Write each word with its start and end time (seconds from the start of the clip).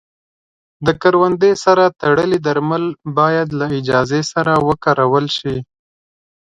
د 0.85 0.87
کروندې 1.01 1.51
سره 1.63 1.83
تړلي 2.01 2.39
درمل 2.47 2.83
باید 3.17 3.47
له 3.59 3.67
اجازې 3.79 4.21
سره 4.31 4.53
وکارول 4.67 5.25
شي. 5.37 5.55